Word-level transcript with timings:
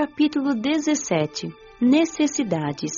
Capítulo 0.00 0.54
17 0.54 1.54
Necessidades 1.78 2.90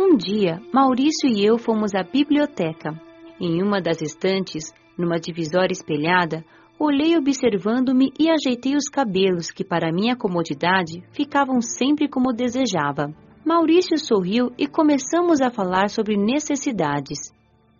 Um 0.00 0.16
dia, 0.16 0.58
Maurício 0.72 1.28
e 1.28 1.44
eu 1.44 1.58
fomos 1.58 1.94
à 1.94 2.02
biblioteca. 2.02 2.98
Em 3.38 3.62
uma 3.62 3.78
das 3.78 4.00
estantes, 4.00 4.72
numa 4.96 5.20
divisória 5.20 5.74
espelhada, 5.74 6.42
olhei 6.78 7.14
observando-me 7.14 8.10
e 8.18 8.30
ajeitei 8.30 8.74
os 8.74 8.88
cabelos 8.88 9.50
que, 9.50 9.62
para 9.62 9.92
minha 9.92 10.16
comodidade, 10.16 11.02
ficavam 11.12 11.60
sempre 11.60 12.08
como 12.08 12.32
desejava. 12.32 13.14
Maurício 13.44 13.98
sorriu 13.98 14.50
e 14.56 14.66
começamos 14.66 15.42
a 15.42 15.50
falar 15.50 15.90
sobre 15.90 16.16
necessidades. 16.16 17.18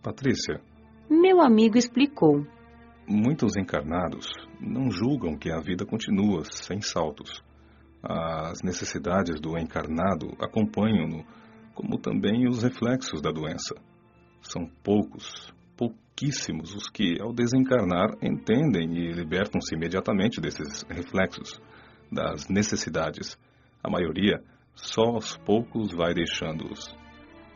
Patrícia. 0.03 0.61
Meu 1.09 1.41
amigo 1.41 1.79
explicou. 1.79 2.45
Muitos 3.07 3.57
encarnados 3.57 4.27
não 4.59 4.91
julgam 4.91 5.35
que 5.35 5.51
a 5.51 5.59
vida 5.59 5.83
continua 5.83 6.43
sem 6.43 6.79
saltos. 6.79 7.41
As 8.03 8.61
necessidades 8.63 9.39
do 9.39 9.57
encarnado 9.57 10.35
acompanham-no, 10.39 11.23
como 11.75 11.99
também 11.99 12.47
os 12.47 12.63
reflexos 12.63 13.21
da 13.21 13.31
doença. 13.31 13.75
São 14.41 14.67
poucos, 14.83 15.53
pouquíssimos 15.77 16.73
os 16.73 16.89
que, 16.89 17.21
ao 17.21 17.31
desencarnar, 17.31 18.15
entendem 18.21 18.97
e 18.97 19.11
libertam-se 19.11 19.75
imediatamente 19.75 20.41
desses 20.41 20.83
reflexos, 20.89 21.61
das 22.11 22.47
necessidades. 22.49 23.37
A 23.83 23.89
maioria, 23.89 24.41
só 24.75 25.03
aos 25.03 25.37
poucos, 25.37 25.91
vai 25.93 26.13
deixando-os. 26.13 26.95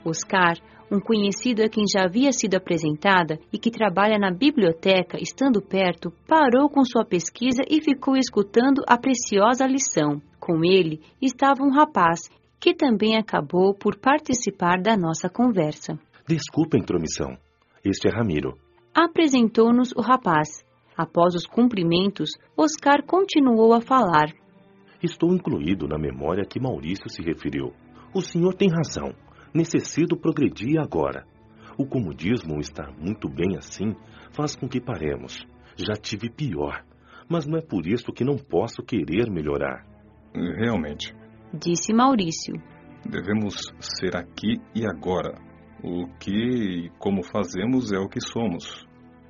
Oscar, 0.06 0.58
um 0.92 1.00
conhecido 1.00 1.64
a 1.64 1.70
quem 1.70 1.84
já 1.92 2.06
havia 2.06 2.32
sido 2.32 2.56
apresentada 2.56 3.40
e 3.52 3.58
que 3.58 3.72
trabalha 3.72 4.20
na 4.20 4.32
biblioteca, 4.32 5.18
estando 5.20 5.60
perto, 5.60 6.12
parou 6.28 6.70
com 6.70 6.84
sua 6.84 7.04
pesquisa 7.04 7.64
e 7.68 7.82
ficou 7.82 8.16
escutando 8.16 8.84
a 8.88 8.98
preciosa 8.98 9.66
lição. 9.66 10.22
Com 10.46 10.64
ele 10.64 11.02
estava 11.20 11.64
um 11.64 11.72
rapaz 11.72 12.30
que 12.60 12.76
também 12.76 13.18
acabou 13.18 13.74
por 13.74 13.98
participar 13.98 14.80
da 14.80 14.96
nossa 14.96 15.28
conversa. 15.28 15.98
Desculpa 16.28 16.78
a 16.78 16.80
intromissão. 16.80 17.36
Este 17.84 18.08
é 18.08 18.16
Ramiro. 18.16 18.56
Apresentou-nos 18.94 19.92
o 19.94 20.02
rapaz. 20.02 20.64
Após 20.96 21.34
os 21.34 21.48
cumprimentos, 21.48 22.30
Oscar 22.56 23.04
continuou 23.08 23.74
a 23.74 23.82
falar. 23.82 24.36
Estou 25.02 25.34
incluído 25.34 25.88
na 25.88 25.98
memória 25.98 26.46
que 26.48 26.62
Maurício 26.62 27.10
se 27.10 27.24
referiu. 27.24 27.74
O 28.14 28.22
senhor 28.22 28.54
tem 28.54 28.70
razão. 28.70 29.16
Necessito 29.52 30.16
progredir 30.16 30.80
agora. 30.80 31.26
O 31.76 31.88
comodismo 31.88 32.60
estar 32.60 32.92
muito 33.00 33.28
bem 33.28 33.58
assim 33.58 33.96
faz 34.32 34.56
com 34.56 34.70
que 34.70 34.80
paremos. 34.80 35.44
Já 35.76 35.96
tive 36.00 36.30
pior, 36.30 36.86
mas 37.28 37.48
não 37.48 37.58
é 37.58 37.62
por 37.64 37.88
isso 37.88 38.14
que 38.14 38.24
não 38.24 38.38
posso 38.38 38.84
querer 38.84 39.32
melhorar. 39.32 39.95
Realmente. 40.36 41.16
Disse 41.54 41.94
Maurício. 41.94 42.56
Devemos 43.06 43.56
ser 43.80 44.16
aqui 44.16 44.60
e 44.76 44.86
agora. 44.86 45.36
O 45.84 46.08
que 46.20 46.32
e 46.32 46.90
como 46.98 47.24
fazemos 47.24 47.92
é 47.92 48.00
o 48.00 48.10
que 48.10 48.20
somos. 48.20 48.86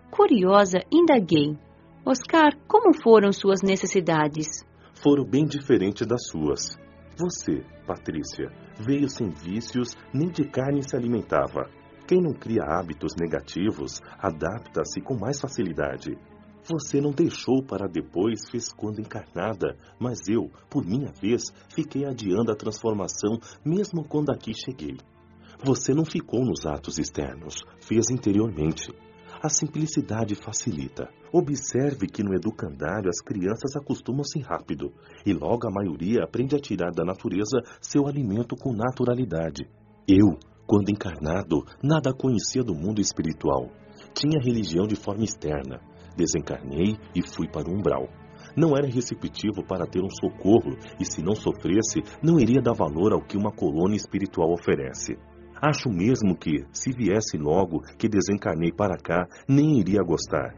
Curiosa, 0.09 0.79
indaguei. 0.91 1.57
Oscar, 2.05 2.55
como 2.67 2.93
foram 2.93 3.31
suas 3.31 3.61
necessidades? 3.61 4.63
Foram 4.93 5.25
bem 5.25 5.45
diferentes 5.45 6.07
das 6.07 6.27
suas. 6.27 6.77
Você, 7.17 7.63
Patrícia, 7.85 8.49
veio 8.79 9.09
sem 9.09 9.29
vícios, 9.29 9.95
nem 10.13 10.29
de 10.29 10.45
carne 10.45 10.81
se 10.87 10.95
alimentava. 10.95 11.69
Quem 12.07 12.21
não 12.21 12.33
cria 12.33 12.63
hábitos 12.63 13.15
negativos 13.19 13.99
adapta-se 14.19 15.01
com 15.01 15.17
mais 15.17 15.39
facilidade. 15.41 16.17
Você 16.67 16.99
não 16.99 17.11
deixou 17.11 17.61
para 17.61 17.87
depois, 17.87 18.49
fez 18.49 18.73
quando 18.73 18.99
encarnada, 18.99 19.77
mas 19.99 20.17
eu, 20.27 20.49
por 20.67 20.83
minha 20.83 21.11
vez, 21.21 21.43
fiquei 21.69 22.05
adiando 22.05 22.51
a 22.51 22.55
transformação 22.55 23.37
mesmo 23.63 24.03
quando 24.03 24.31
aqui 24.31 24.51
cheguei. 24.53 24.97
Você 25.63 25.93
não 25.93 26.03
ficou 26.03 26.43
nos 26.43 26.65
atos 26.65 26.97
externos, 26.97 27.63
fez 27.79 28.09
interiormente. 28.09 28.91
A 29.43 29.47
simplicidade 29.47 30.33
facilita. 30.33 31.07
Observe 31.31 32.07
que 32.07 32.23
no 32.23 32.33
educandário 32.33 33.09
as 33.09 33.21
crianças 33.21 33.75
acostumam-se 33.75 34.39
rápido 34.39 34.91
e 35.23 35.33
logo 35.33 35.67
a 35.67 35.71
maioria 35.71 36.23
aprende 36.23 36.55
a 36.55 36.59
tirar 36.59 36.89
da 36.91 37.03
natureza 37.05 37.59
seu 37.79 38.07
alimento 38.07 38.55
com 38.55 38.73
naturalidade. 38.73 39.69
Eu, 40.07 40.39
quando 40.65 40.89
encarnado, 40.89 41.63
nada 41.83 42.11
conhecia 42.11 42.63
do 42.63 42.73
mundo 42.73 42.99
espiritual. 42.99 43.69
Tinha 44.15 44.41
religião 44.43 44.87
de 44.87 44.95
forma 44.95 45.23
externa. 45.23 45.79
Desencarnei 46.15 46.97
e 47.13 47.21
fui 47.21 47.47
para 47.47 47.69
o 47.69 47.73
umbral. 47.73 48.07
Não 48.55 48.75
era 48.75 48.87
receptivo 48.87 49.65
para 49.67 49.85
ter 49.85 50.01
um 50.01 50.09
socorro 50.09 50.77
e, 50.99 51.05
se 51.05 51.21
não 51.21 51.35
sofresse, 51.35 52.01
não 52.23 52.39
iria 52.39 52.61
dar 52.61 52.73
valor 52.73 53.13
ao 53.13 53.21
que 53.21 53.37
uma 53.37 53.51
colônia 53.51 53.97
espiritual 53.97 54.53
oferece. 54.53 55.17
Acho 55.61 55.89
mesmo 55.89 56.37
que, 56.37 56.65
se 56.71 56.91
viesse 56.91 57.37
logo 57.37 57.81
que 57.97 58.07
desencarnei 58.07 58.71
para 58.71 58.97
cá, 58.97 59.27
nem 59.47 59.79
iria 59.79 60.03
gostar. 60.03 60.53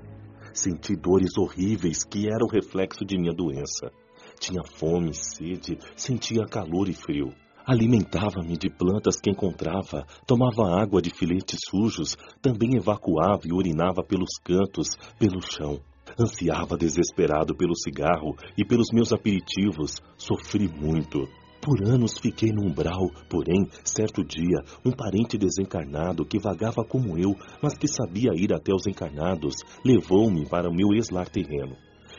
Senti 0.54 0.96
dores 0.96 1.38
horríveis 1.38 2.04
que 2.04 2.28
eram 2.28 2.48
reflexo 2.48 3.06
de 3.06 3.18
minha 3.18 3.34
doença. 3.34 3.92
Tinha 4.40 4.64
fome, 4.64 5.14
sede, 5.14 5.78
sentia 5.96 6.46
calor 6.46 6.90
e 6.90 6.94
frio. 6.94 7.32
Alimentava-me 7.68 8.56
de 8.56 8.70
plantas 8.70 9.20
que 9.20 9.30
encontrava, 9.30 10.06
tomava 10.26 10.82
água 10.82 11.02
de 11.02 11.10
filetes 11.10 11.60
sujos, 11.70 12.16
também 12.42 12.78
evacuava 12.78 13.42
e 13.44 13.52
urinava 13.52 14.02
pelos 14.02 14.40
cantos, 14.42 14.88
pelo 15.20 15.42
chão. 15.42 15.78
Ansiava 16.18 16.78
desesperado 16.78 17.54
pelo 17.58 17.76
cigarro 17.76 18.38
e 18.58 18.64
pelos 18.64 18.88
meus 18.94 19.12
aperitivos. 19.12 19.96
Sofri 20.18 20.70
muito. 20.70 21.28
Por 21.62 21.84
anos 21.84 22.18
fiquei 22.18 22.54
no 22.54 22.66
umbral, 22.66 23.12
porém, 23.30 23.68
certo 23.84 24.24
dia, 24.24 24.64
um 24.86 24.92
parente 24.92 25.38
desencarnado 25.38 26.26
que 26.26 26.40
vagava 26.40 26.86
como 26.86 27.18
eu, 27.18 27.36
mas 27.62 27.78
que 27.78 27.90
sabia 27.90 28.32
ir 28.34 28.54
até 28.54 28.74
os 28.74 28.88
encarnados, 28.88 29.56
levou-me 29.84 30.48
para 30.48 30.70
o 30.70 30.74
meu 30.74 30.94
ex-lar 30.94 31.28
terreno. 31.28 31.76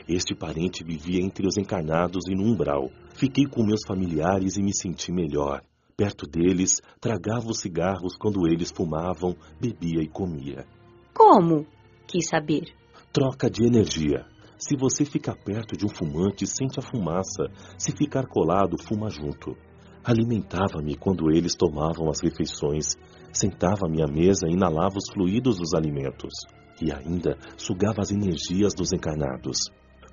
Este 0.09 0.35
parente 0.35 0.83
vivia 0.83 1.23
entre 1.23 1.47
os 1.47 1.59
encarnados 1.59 2.25
e 2.31 2.35
no 2.35 2.51
umbral. 2.51 2.91
Fiquei 3.15 3.45
com 3.45 3.63
meus 3.63 3.83
familiares 3.87 4.57
e 4.57 4.63
me 4.63 4.75
senti 4.75 5.13
melhor. 5.13 5.63
Perto 5.95 6.27
deles, 6.27 6.81
tragava 6.99 7.51
os 7.51 7.61
cigarros 7.61 8.17
quando 8.17 8.49
eles 8.49 8.71
fumavam, 8.71 9.37
bebia 9.61 10.03
e 10.03 10.09
comia. 10.09 10.65
Como? 11.13 11.67
Quis 12.07 12.27
saber. 12.27 12.73
Troca 13.13 13.51
de 13.51 13.67
energia. 13.67 14.25
Se 14.57 14.77
você 14.79 15.05
ficar 15.05 15.37
perto 15.37 15.77
de 15.77 15.85
um 15.85 15.91
fumante, 15.91 16.47
sente 16.47 16.79
a 16.79 16.83
fumaça. 16.83 17.45
Se 17.77 17.93
ficar 17.93 18.27
colado, 18.29 18.83
fuma 18.83 19.11
junto. 19.11 19.57
Alimentava-me 20.03 20.97
quando 20.97 21.31
eles 21.31 21.55
tomavam 21.55 22.09
as 22.09 22.23
refeições. 22.23 22.97
Sentava-me 23.31 24.03
à 24.03 24.07
mesa 24.07 24.47
e 24.49 24.55
inalava 24.55 24.97
os 24.97 25.13
fluidos 25.13 25.59
dos 25.59 25.75
alimentos. 25.75 26.33
E 26.81 26.91
ainda 26.91 27.37
sugava 27.59 28.01
as 28.01 28.11
energias 28.11 28.73
dos 28.73 28.93
encarnados. 28.93 29.59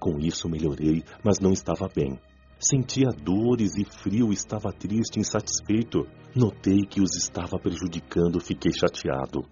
Com 0.06 0.20
isso 0.20 0.48
melhorei, 0.48 1.04
mas 1.24 1.40
não 1.40 1.52
estava 1.52 1.88
bem. 1.88 2.20
Sentia 2.60 3.10
dores 3.10 3.76
e 3.76 3.84
frio, 3.84 4.32
estava 4.32 4.72
triste 4.72 5.20
insatisfeito. 5.20 6.06
Notei 6.36 6.82
que 6.82 7.02
os 7.02 7.16
estava 7.16 7.58
prejudicando, 7.58 8.40
fiquei 8.40 8.72
chateado. 8.72 9.44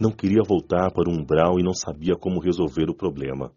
Não 0.00 0.10
queria 0.10 0.42
voltar 0.44 0.90
para 0.90 1.08
o 1.08 1.12
umbral 1.12 1.60
e 1.60 1.62
não 1.62 1.72
sabia 1.72 2.16
como 2.16 2.40
resolver 2.40 2.90
o 2.90 2.94
problema. 2.96 3.52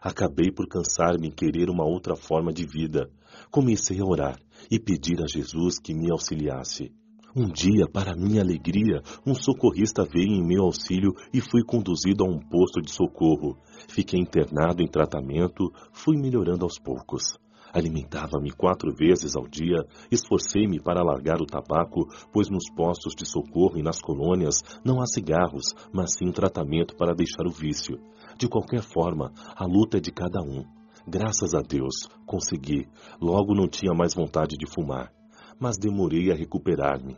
Acabei 0.00 0.50
por 0.50 0.66
cansar-me 0.66 1.28
em 1.28 1.30
querer 1.30 1.68
uma 1.68 1.84
outra 1.84 2.16
forma 2.16 2.54
de 2.54 2.64
vida. 2.64 3.10
Comecei 3.50 4.00
a 4.00 4.06
orar 4.06 4.40
e 4.70 4.78
pedir 4.78 5.22
a 5.22 5.26
Jesus 5.26 5.78
que 5.78 5.92
me 5.92 6.10
auxiliasse. 6.10 6.90
Um 7.34 7.46
dia, 7.46 7.86
para 7.90 8.14
minha 8.14 8.42
alegria, 8.42 9.00
um 9.26 9.34
socorrista 9.34 10.04
veio 10.04 10.34
em 10.34 10.46
meu 10.46 10.64
auxílio 10.64 11.14
e 11.32 11.40
fui 11.40 11.64
conduzido 11.64 12.24
a 12.24 12.28
um 12.28 12.38
posto 12.38 12.82
de 12.82 12.92
socorro. 12.92 13.56
Fiquei 13.88 14.20
internado 14.20 14.82
em 14.82 14.86
tratamento, 14.86 15.72
fui 15.94 16.18
melhorando 16.18 16.66
aos 16.66 16.78
poucos. 16.78 17.38
Alimentava-me 17.72 18.50
quatro 18.50 18.94
vezes 18.94 19.34
ao 19.34 19.48
dia, 19.48 19.78
esforcei-me 20.10 20.78
para 20.78 21.02
largar 21.02 21.40
o 21.40 21.46
tabaco, 21.46 22.06
pois 22.30 22.50
nos 22.50 22.70
postos 22.76 23.14
de 23.16 23.26
socorro 23.26 23.78
e 23.78 23.82
nas 23.82 23.98
colônias 23.98 24.56
não 24.84 25.00
há 25.00 25.06
cigarros, 25.06 25.72
mas 25.90 26.12
sim 26.18 26.30
tratamento 26.30 26.94
para 26.94 27.14
deixar 27.14 27.46
o 27.46 27.50
vício. 27.50 27.98
De 28.38 28.46
qualquer 28.46 28.82
forma, 28.82 29.32
a 29.56 29.64
luta 29.64 29.96
é 29.96 30.00
de 30.00 30.12
cada 30.12 30.42
um. 30.42 30.66
Graças 31.08 31.54
a 31.54 31.62
Deus, 31.62 32.10
consegui. 32.26 32.86
Logo 33.18 33.54
não 33.54 33.66
tinha 33.66 33.94
mais 33.94 34.14
vontade 34.14 34.54
de 34.58 34.70
fumar. 34.70 35.21
Mas 35.62 35.78
demorei 35.78 36.32
a 36.32 36.34
recuperar-me. 36.34 37.16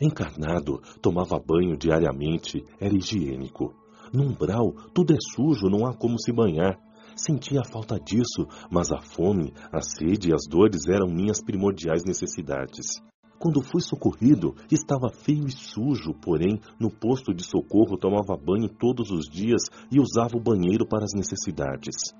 Encarnado, 0.00 0.80
tomava 1.02 1.38
banho 1.38 1.76
diariamente, 1.76 2.64
era 2.80 2.96
higiênico. 2.96 3.74
No 4.10 4.22
umbral, 4.22 4.72
tudo 4.94 5.12
é 5.12 5.18
sujo, 5.20 5.68
não 5.68 5.86
há 5.86 5.94
como 5.94 6.18
se 6.18 6.32
banhar. 6.32 6.80
Sentia 7.14 7.60
falta 7.62 8.00
disso, 8.00 8.48
mas 8.70 8.90
a 8.90 8.98
fome, 9.02 9.52
a 9.70 9.82
sede 9.82 10.30
e 10.30 10.34
as 10.34 10.48
dores 10.48 10.88
eram 10.88 11.06
minhas 11.06 11.44
primordiais 11.44 12.02
necessidades. 12.02 12.86
Quando 13.38 13.60
fui 13.60 13.82
socorrido, 13.82 14.54
estava 14.70 15.10
feio 15.10 15.46
e 15.46 15.52
sujo, 15.52 16.14
porém, 16.14 16.58
no 16.80 16.90
posto 16.90 17.34
de 17.34 17.44
socorro 17.44 17.98
tomava 17.98 18.38
banho 18.42 18.70
todos 18.70 19.10
os 19.10 19.28
dias 19.28 19.64
e 19.90 20.00
usava 20.00 20.34
o 20.34 20.42
banheiro 20.42 20.88
para 20.88 21.04
as 21.04 21.12
necessidades. 21.14 22.14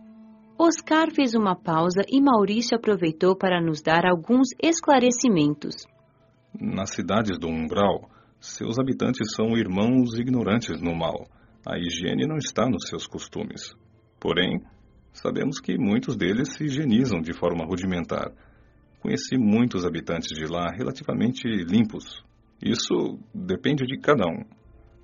Oscar 0.64 1.10
fez 1.12 1.34
uma 1.34 1.56
pausa 1.56 2.02
e 2.08 2.22
Maurício 2.22 2.76
aproveitou 2.76 3.34
para 3.34 3.60
nos 3.60 3.82
dar 3.82 4.06
alguns 4.06 4.50
esclarecimentos. 4.62 5.74
Nas 6.56 6.90
cidades 6.90 7.36
do 7.36 7.48
umbral, 7.48 8.08
seus 8.38 8.78
habitantes 8.78 9.34
são 9.34 9.58
irmãos 9.58 10.16
ignorantes 10.16 10.80
no 10.80 10.94
mal. 10.94 11.26
A 11.66 11.76
higiene 11.76 12.28
não 12.28 12.36
está 12.36 12.70
nos 12.70 12.88
seus 12.88 13.08
costumes. 13.08 13.74
Porém, 14.20 14.60
sabemos 15.12 15.58
que 15.58 15.76
muitos 15.76 16.14
deles 16.16 16.54
se 16.54 16.62
higienizam 16.66 17.20
de 17.20 17.32
forma 17.32 17.64
rudimentar. 17.64 18.30
Conheci 19.00 19.36
muitos 19.36 19.84
habitantes 19.84 20.28
de 20.28 20.46
lá 20.46 20.70
relativamente 20.70 21.42
limpos. 21.44 22.22
Isso 22.64 23.18
depende 23.34 23.84
de 23.84 23.98
cada 23.98 24.28
um. 24.28 24.44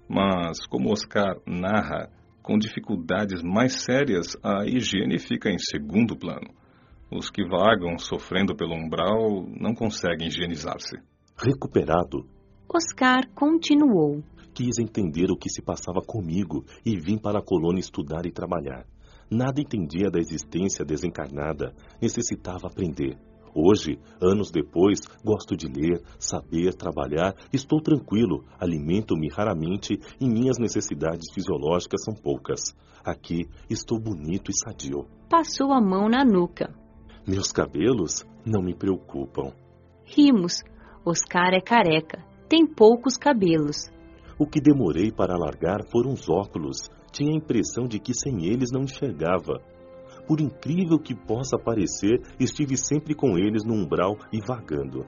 Mas, 0.08 0.64
como 0.68 0.92
Oscar 0.92 1.36
narra, 1.44 2.08
com 2.48 2.56
dificuldades 2.56 3.42
mais 3.42 3.82
sérias, 3.84 4.34
a 4.42 4.64
higiene 4.64 5.18
fica 5.18 5.50
em 5.50 5.58
segundo 5.58 6.16
plano. 6.16 6.48
Os 7.12 7.28
que 7.28 7.46
vagam 7.46 7.98
sofrendo 7.98 8.56
pelo 8.56 8.74
umbral 8.74 9.46
não 9.60 9.74
conseguem 9.74 10.28
higienizar-se. 10.28 10.96
Recuperado, 11.36 12.26
Oscar 12.66 13.28
continuou. 13.34 14.24
quis 14.54 14.78
entender 14.78 15.30
o 15.30 15.36
que 15.36 15.50
se 15.50 15.60
passava 15.60 16.00
comigo 16.00 16.64
e 16.86 16.98
vim 16.98 17.18
para 17.18 17.38
a 17.38 17.44
colônia 17.44 17.80
estudar 17.80 18.24
e 18.24 18.32
trabalhar. 18.32 18.86
Nada 19.30 19.60
entendia 19.60 20.10
da 20.10 20.18
existência 20.18 20.86
desencarnada, 20.86 21.74
necessitava 22.00 22.66
aprender. 22.66 23.18
Hoje, 23.60 23.98
anos 24.22 24.52
depois, 24.52 25.00
gosto 25.24 25.56
de 25.56 25.66
ler, 25.66 26.00
saber, 26.16 26.74
trabalhar, 26.74 27.34
estou 27.52 27.80
tranquilo, 27.80 28.44
alimento-me 28.56 29.28
raramente 29.28 29.98
e 30.20 30.28
minhas 30.28 30.58
necessidades 30.60 31.26
fisiológicas 31.34 32.04
são 32.04 32.14
poucas. 32.14 32.60
Aqui 33.04 33.48
estou 33.68 33.98
bonito 33.98 34.52
e 34.52 34.54
sadio. 34.54 35.06
Passou 35.28 35.72
a 35.72 35.80
mão 35.80 36.08
na 36.08 36.24
nuca. 36.24 36.72
Meus 37.26 37.50
cabelos 37.50 38.24
não 38.46 38.62
me 38.62 38.76
preocupam. 38.76 39.52
Rimos. 40.04 40.62
Oscar 41.04 41.52
é 41.52 41.60
careca. 41.60 42.24
Tem 42.48 42.64
poucos 42.64 43.16
cabelos. 43.16 43.90
O 44.38 44.46
que 44.46 44.60
demorei 44.60 45.10
para 45.10 45.36
largar 45.36 45.82
foram 45.90 46.12
os 46.12 46.28
óculos. 46.28 46.88
Tinha 47.10 47.32
a 47.32 47.36
impressão 47.36 47.88
de 47.88 47.98
que 47.98 48.14
sem 48.14 48.46
eles 48.46 48.70
não 48.72 48.82
enxergava. 48.82 49.60
Por 50.28 50.42
incrível 50.42 50.98
que 50.98 51.14
possa 51.14 51.58
parecer, 51.58 52.20
estive 52.38 52.76
sempre 52.76 53.14
com 53.14 53.38
eles 53.38 53.64
no 53.64 53.72
umbral 53.72 54.14
e 54.30 54.40
vagando. 54.46 55.06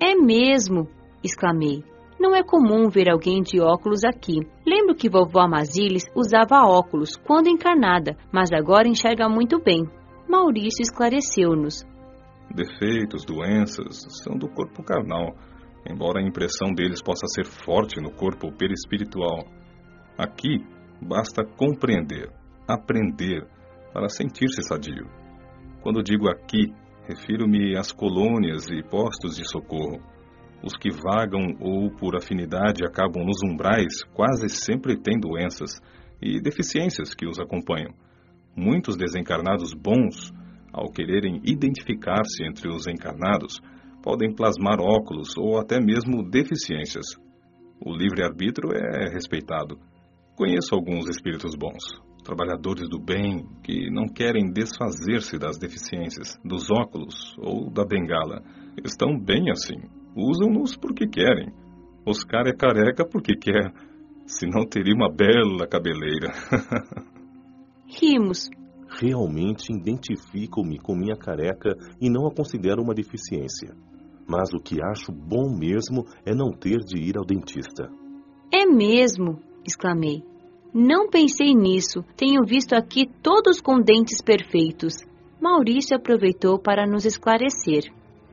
É 0.00 0.14
mesmo! 0.14 0.88
exclamei. 1.24 1.82
Não 2.20 2.36
é 2.36 2.42
comum 2.44 2.88
ver 2.88 3.10
alguém 3.10 3.42
de 3.42 3.60
óculos 3.60 4.04
aqui. 4.04 4.38
Lembro 4.64 4.94
que 4.94 5.10
vovó 5.10 5.40
Amazilis 5.40 6.04
usava 6.14 6.64
óculos 6.64 7.16
quando 7.16 7.48
encarnada, 7.48 8.16
mas 8.32 8.50
agora 8.52 8.86
enxerga 8.86 9.28
muito 9.28 9.60
bem. 9.60 9.84
Maurício 10.28 10.82
esclareceu-nos. 10.82 11.84
Defeitos, 12.54 13.24
doenças, 13.24 14.06
são 14.22 14.38
do 14.38 14.48
corpo 14.48 14.84
carnal, 14.84 15.34
embora 15.90 16.20
a 16.20 16.26
impressão 16.26 16.72
deles 16.72 17.02
possa 17.02 17.26
ser 17.26 17.44
forte 17.44 18.00
no 18.00 18.12
corpo 18.12 18.52
perispiritual. 18.52 19.44
Aqui, 20.16 20.64
basta 21.02 21.44
compreender, 21.44 22.30
aprender, 22.68 23.46
para 23.94 24.08
sentir-se 24.08 24.60
sadio. 24.64 25.06
Quando 25.80 26.02
digo 26.02 26.28
aqui, 26.28 26.74
refiro-me 27.08 27.76
às 27.76 27.92
colônias 27.92 28.66
e 28.68 28.82
postos 28.82 29.36
de 29.36 29.48
socorro. 29.48 30.00
Os 30.64 30.76
que 30.76 30.90
vagam 30.90 31.54
ou 31.60 31.92
por 31.92 32.16
afinidade 32.16 32.84
acabam 32.84 33.24
nos 33.24 33.38
umbrais 33.44 34.02
quase 34.12 34.48
sempre 34.48 34.96
têm 34.96 35.20
doenças 35.20 35.80
e 36.20 36.40
deficiências 36.40 37.14
que 37.14 37.24
os 37.24 37.38
acompanham. 37.38 37.94
Muitos 38.56 38.96
desencarnados 38.96 39.72
bons, 39.72 40.32
ao 40.72 40.90
quererem 40.90 41.40
identificar-se 41.44 42.44
entre 42.44 42.68
os 42.68 42.88
encarnados, 42.88 43.60
podem 44.02 44.34
plasmar 44.34 44.80
óculos 44.80 45.36
ou 45.36 45.58
até 45.58 45.78
mesmo 45.80 46.28
deficiências. 46.28 47.06
O 47.80 47.94
livre-arbítrio 47.94 48.70
é 48.74 49.12
respeitado. 49.12 49.78
Conheço 50.34 50.74
alguns 50.74 51.08
espíritos 51.08 51.54
bons, 51.54 51.84
trabalhadores 52.24 52.88
do 52.88 52.98
bem, 52.98 53.46
que 53.62 53.90
não 53.90 54.08
querem 54.08 54.50
desfazer-se 54.50 55.38
das 55.38 55.58
deficiências, 55.58 56.36
dos 56.44 56.70
óculos 56.70 57.36
ou 57.38 57.70
da 57.70 57.84
bengala. 57.84 58.42
Estão 58.82 59.16
bem 59.16 59.50
assim. 59.50 59.76
Usam-nos 60.16 60.76
porque 60.76 61.06
querem. 61.06 61.52
Oscar 62.06 62.46
é 62.46 62.52
careca 62.52 63.06
porque 63.06 63.36
quer. 63.36 63.72
Senão 64.26 64.66
teria 64.66 64.94
uma 64.94 65.08
bela 65.08 65.66
cabeleira. 65.68 66.32
Rimos. 67.86 68.48
Realmente 69.00 69.72
identifico-me 69.72 70.78
com 70.78 70.94
minha 70.94 71.16
careca 71.16 71.76
e 72.00 72.08
não 72.08 72.26
a 72.26 72.34
considero 72.34 72.82
uma 72.82 72.94
deficiência. 72.94 73.74
Mas 74.26 74.54
o 74.54 74.58
que 74.58 74.82
acho 74.82 75.12
bom 75.12 75.54
mesmo 75.54 76.06
é 76.24 76.34
não 76.34 76.50
ter 76.50 76.78
de 76.78 76.98
ir 76.98 77.18
ao 77.18 77.24
dentista. 77.24 77.90
É 78.52 78.64
mesmo! 78.64 79.40
exclamei. 79.66 80.33
Não 80.74 81.08
pensei 81.08 81.54
nisso. 81.54 82.02
Tenho 82.16 82.42
visto 82.44 82.72
aqui 82.72 83.06
todos 83.22 83.60
com 83.60 83.80
dentes 83.80 84.20
perfeitos. 84.20 84.94
Maurício 85.40 85.96
aproveitou 85.96 86.58
para 86.58 86.84
nos 86.84 87.04
esclarecer. 87.04 87.84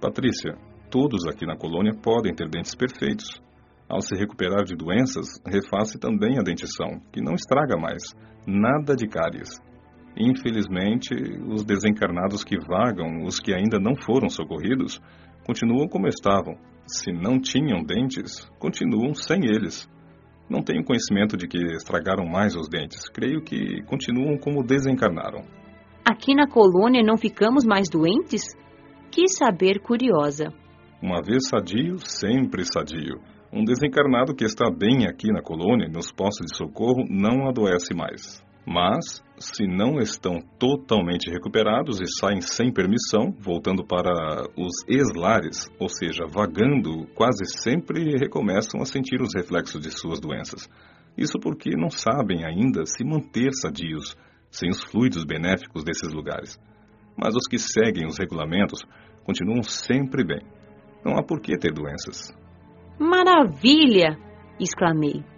Patrícia, 0.02 0.58
todos 0.90 1.28
aqui 1.28 1.46
na 1.46 1.56
colônia 1.56 1.94
podem 1.94 2.34
ter 2.34 2.50
dentes 2.50 2.74
perfeitos. 2.74 3.40
Ao 3.88 4.02
se 4.02 4.16
recuperar 4.16 4.64
de 4.64 4.76
doenças, 4.76 5.40
reface 5.46 6.00
também 6.00 6.40
a 6.40 6.42
dentição, 6.42 7.00
que 7.14 7.22
não 7.22 7.36
estraga 7.36 7.78
mais. 7.78 8.02
Nada 8.48 8.96
de 8.96 9.08
cáries. 9.08 9.62
Infelizmente, 10.18 11.14
os 11.48 11.64
desencarnados 11.64 12.44
que 12.44 12.58
vagam, 12.58 13.24
os 13.24 13.40
que 13.40 13.54
ainda 13.54 13.80
não 13.80 13.94
foram 13.96 14.30
socorridos, 14.30 15.00
continuam 15.46 15.88
como 15.88 16.08
estavam. 16.08 16.56
Se 16.88 17.12
não 17.12 17.40
tinham 17.40 17.84
dentes, 17.84 18.50
continuam 18.58 19.14
sem 19.14 19.46
eles. 19.46 19.88
Não 20.52 20.62
tenho 20.62 20.84
conhecimento 20.84 21.38
de 21.38 21.48
que 21.48 21.58
estragaram 21.78 22.26
mais 22.26 22.58
os 22.58 22.68
dentes. 22.68 23.08
Creio 23.08 23.42
que 23.42 23.82
continuam 23.84 24.38
como 24.38 24.62
desencarnaram. 24.62 25.46
Aqui 26.04 26.36
na 26.36 26.46
colônia 26.46 27.02
não 27.02 27.16
ficamos 27.16 27.64
mais 27.64 27.88
doentes? 27.90 28.44
Quis 29.10 29.38
saber 29.38 29.80
curiosa. 29.80 30.52
Uma 31.02 31.22
vez 31.22 31.48
sadio, 31.48 31.98
sempre 32.00 32.66
sadio. 32.66 33.22
Um 33.54 33.64
desencarnado 33.64 34.36
que 34.36 34.44
está 34.44 34.70
bem 34.70 35.08
aqui 35.08 35.32
na 35.32 35.42
colônia, 35.42 35.88
nos 35.88 36.12
postos 36.12 36.48
de 36.52 36.58
socorro, 36.58 37.06
não 37.10 37.48
adoece 37.48 37.96
mais. 37.96 38.44
Mas, 38.66 39.24
se 39.40 39.66
não 39.66 40.00
estão 40.00 40.40
totalmente 40.60 41.32
recuperados 41.32 42.00
e 42.00 42.06
saem 42.06 42.42
sem 42.42 42.72
permissão, 42.72 43.36
voltando 43.40 43.84
para 43.84 44.44
os 44.56 44.72
ex-lares, 44.88 45.68
ou 45.80 45.90
seja, 45.90 46.26
vagando, 46.30 47.08
quase 47.16 47.46
sempre 47.46 48.18
recomeçam 48.18 48.82
a 48.82 48.86
sentir 48.86 49.20
os 49.20 49.34
reflexos 49.36 49.82
de 49.82 49.92
suas 49.92 50.20
doenças. 50.20 50.70
Isso 51.18 51.40
porque 51.40 51.72
não 51.76 51.90
sabem 51.90 52.46
ainda 52.46 52.86
se 52.86 53.04
manter 53.04 53.52
sadios, 53.54 54.16
sem 54.50 54.70
os 54.70 54.84
fluidos 54.84 55.24
benéficos 55.24 55.84
desses 55.84 56.14
lugares. 56.14 56.60
Mas 57.18 57.36
os 57.36 57.48
que 57.50 57.58
seguem 57.58 58.06
os 58.06 58.18
regulamentos 58.18 58.82
continuam 59.26 59.64
sempre 59.64 60.24
bem. 60.24 60.42
Não 61.04 61.18
há 61.18 61.24
por 61.24 61.42
que 61.42 61.58
ter 61.58 61.74
doenças. 61.74 62.32
Maravilha! 63.00 64.18
exclamei. 64.60 65.31